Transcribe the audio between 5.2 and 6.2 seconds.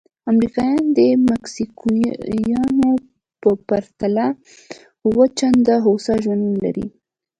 چنده هوسا